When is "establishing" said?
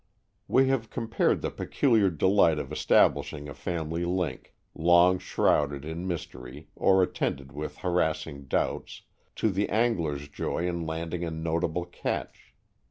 2.71-3.47